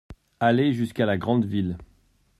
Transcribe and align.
Aller 0.39 0.73
jusqu’à 0.73 1.05
la 1.05 1.19
grande 1.19 1.45
ville. 1.45 1.77